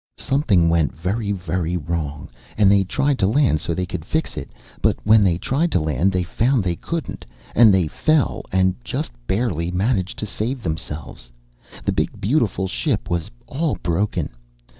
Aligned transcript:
"Something 0.17 0.67
went 0.67 0.95
very, 0.97 1.31
very 1.31 1.77
wrong 1.77 2.27
and 2.57 2.71
they 2.71 2.83
tried 2.83 3.19
to 3.19 3.27
land 3.27 3.61
so 3.61 3.75
they 3.75 3.85
could 3.85 4.03
fix 4.03 4.35
it. 4.35 4.49
But 4.81 4.97
when 5.03 5.23
they 5.23 5.37
tried 5.37 5.71
to 5.73 5.79
land 5.79 6.11
they 6.11 6.23
found 6.23 6.63
they 6.63 6.75
couldn't 6.75 7.23
and 7.53 7.71
they 7.71 7.85
fell 7.87 8.41
and 8.51 8.73
just 8.83 9.11
barely 9.27 9.69
managed 9.69 10.17
to 10.17 10.25
save 10.25 10.63
themselves. 10.63 11.31
The 11.85 11.91
big, 11.91 12.19
beautiful 12.19 12.67
ship 12.67 13.11
was 13.11 13.29
all 13.45 13.75
broken. 13.75 14.31